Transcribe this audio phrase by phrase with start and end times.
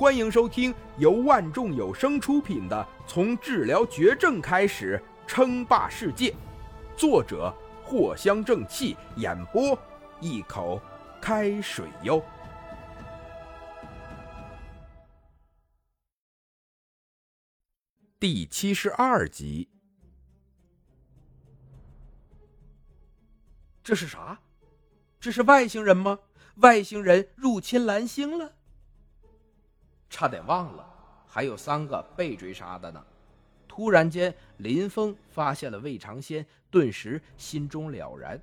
[0.00, 6.30] 欢迎收听由万众有声出品的《从治疗绝症开始称霸世界》，
[6.96, 9.78] 作者藿香正气，演播
[10.18, 10.80] 一口
[11.20, 12.24] 开水哟。
[18.18, 19.68] 第七十二集，
[23.84, 24.40] 这是啥？
[25.20, 26.18] 这是外星人吗？
[26.54, 28.54] 外星人入侵蓝星了？
[30.10, 30.84] 差点忘了，
[31.26, 33.02] 还有三个被追杀的呢。
[33.66, 38.38] 突然间，林峰发现了魏长仙，顿时心中了然。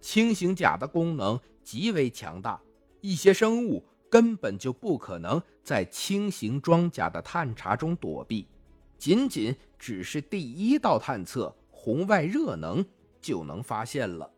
[0.00, 2.60] 轻型甲的功能极为强大，
[3.00, 8.46] 一些生物根本就不可能在轻型装甲的探查中躲避。
[8.98, 12.84] 仅仅只是第一道探测红外热能
[13.20, 14.30] 就能发现了。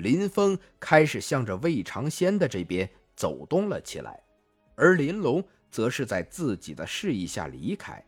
[0.00, 4.18] 林峰开始向着魏长仙的这边走动了起来，
[4.74, 8.02] 而林龙则是在自己的示意下离开。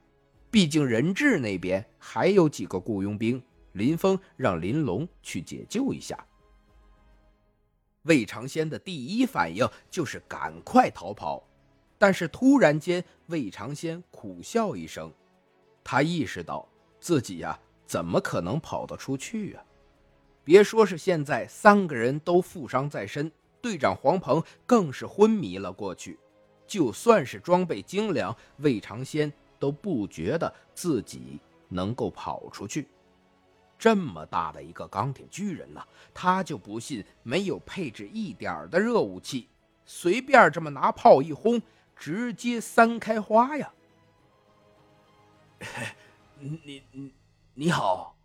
[0.51, 6.27] 毕竟人质那边还有几个雇佣兵，林峰让林龙去解救一下。
[8.03, 11.47] 魏长仙的第一反应就是赶快逃跑，
[11.99, 15.12] 但是突然间，魏长仙苦笑一声，
[15.84, 16.69] 他意识到
[17.01, 19.65] 自己呀，怎么可能跑得出去啊？
[20.45, 26.19] 别说是现在三个人都负伤在身，队长黄鹏更是昏迷了过去。
[26.67, 32.89] 就算是装备精良，魏长先都不觉得自己能够跑出去。
[33.79, 35.84] 这么大的一个钢铁巨人呢，
[36.15, 39.49] 他就不信没有配置一点的热武器，
[39.84, 41.61] 随便这么拿炮一轰，
[41.95, 43.73] 直接三开花呀！
[46.39, 47.12] 你你
[47.55, 48.17] 你好。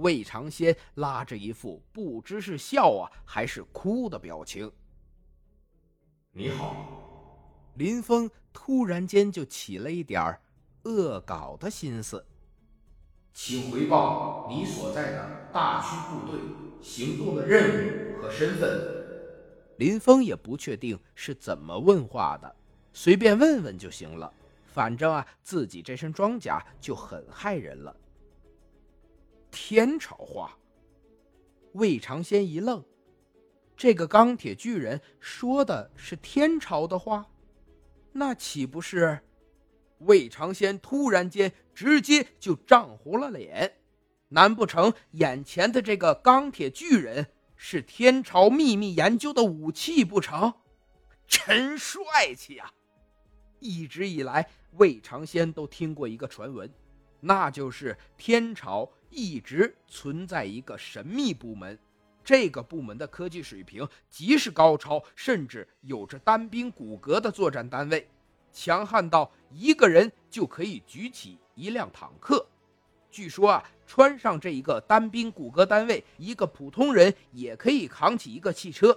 [0.00, 4.70] 魏长先拉着一副不知是笑啊还是哭的表情。
[6.32, 6.74] 你好，
[7.74, 10.38] 林峰突然间就起了一点
[10.84, 12.24] 恶搞的心思。
[13.32, 16.40] 请回报你所在的大区部队
[16.82, 18.98] 行动的任务和身份。
[19.76, 22.54] 林峰也不确定是怎么问话的，
[22.92, 24.32] 随便问问就行了。
[24.66, 27.96] 反正啊，自己这身装甲就很害人了。
[29.50, 30.56] 天朝话，
[31.72, 32.84] 魏长仙一愣，
[33.76, 37.26] 这个钢铁巨人说的是天朝的话，
[38.12, 39.20] 那岂不是？
[39.98, 43.76] 魏长仙突然间直接就涨红了脸，
[44.28, 50.54] 难不成眼前的这个钢铁巨人是天朝秘密研究的武器不成？
[51.26, 52.72] 真帅气啊！
[53.58, 56.72] 一直以来，魏长仙都听过一个传闻，
[57.20, 58.90] 那就是天朝。
[59.10, 61.78] 一直存在一个神秘部门，
[62.24, 68.08] 这个部门的科技水平极是高超，甚至有着单兵骨骼的作战单位，
[68.52, 72.46] 强悍到一个人就可以举起一辆坦克。
[73.10, 78.96] 据说啊，穿上这一个单兵骨骼单位，一个普通人也可以扛起一个汽车。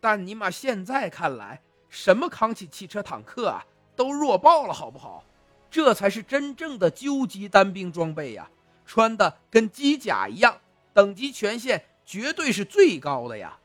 [0.00, 1.60] 但尼玛现在看来，
[1.90, 5.22] 什么扛起汽车、坦克啊，都弱爆了，好不好？
[5.70, 8.50] 这才是真正的究极单兵装备呀！
[8.90, 10.60] 穿的跟机甲一样，
[10.92, 13.56] 等级权限绝对是最高的呀！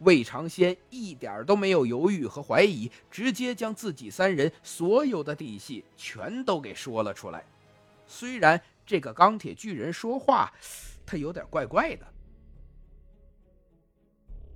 [0.00, 7.42] 魏长仙一点都没有犹豫和怀疑，直接将自己三人所有的底细全都给说了出来。
[8.06, 10.52] 虽然这个钢铁巨人说话，
[11.06, 12.06] 他有点怪怪的。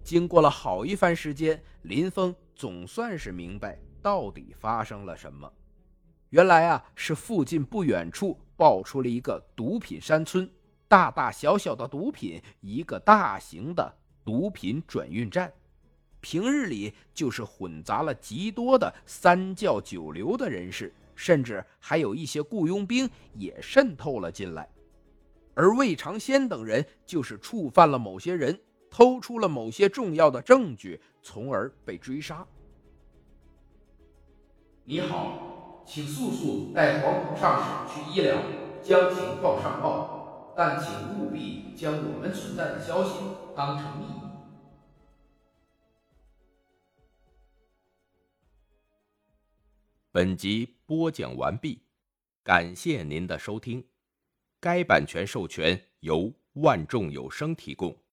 [0.04, 5.50] 经过了好一番时间，林峰总算是明白到底发生了什么。
[6.28, 8.38] 原来啊，是附近不远处。
[8.58, 10.50] 爆出了一个毒品山村，
[10.88, 15.50] 大大小小的毒品，一个大型的毒品转运站。
[16.20, 24.68] 平日里就是混杂了极多的三教九流的人士，甚至还有一些雇佣兵也渗透了进来。
[25.54, 28.58] 而魏长先等人就是触犯了某些人，
[28.90, 32.44] 偷出了某些重要的证据，从而被追杀。
[34.84, 35.47] 你好。
[35.90, 38.36] 请速速带黄鹏上使去医疗，
[38.82, 43.14] 将情况上报，但请务必将我们存在的消息
[43.56, 44.20] 当成秘密。
[50.12, 51.80] 本集播讲完毕，
[52.44, 53.82] 感谢您的收听。
[54.60, 57.96] 该版权授权由万众有声提供。